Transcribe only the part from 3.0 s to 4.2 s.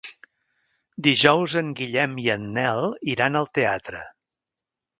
iran al teatre.